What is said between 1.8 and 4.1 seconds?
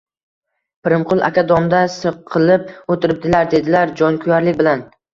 siqilib o`tiribdilar, dedilar